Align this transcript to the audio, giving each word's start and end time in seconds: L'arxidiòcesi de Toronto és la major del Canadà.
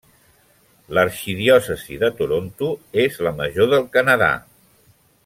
L'arxidiòcesi 0.97 1.99
de 2.05 2.09
Toronto 2.21 2.71
és 3.07 3.23
la 3.29 3.37
major 3.43 3.71
del 3.75 3.87
Canadà. 3.99 4.35